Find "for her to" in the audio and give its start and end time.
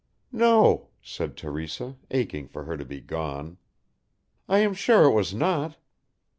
2.47-2.83